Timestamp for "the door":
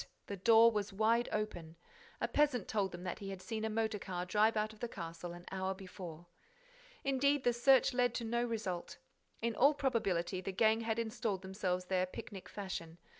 0.25-0.71